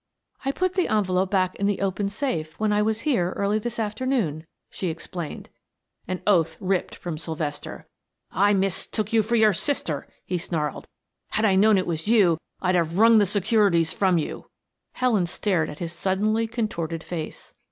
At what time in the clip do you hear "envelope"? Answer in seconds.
0.87-1.29